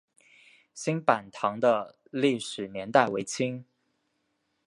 [0.73, 3.63] 新坂堂的历史年代为清。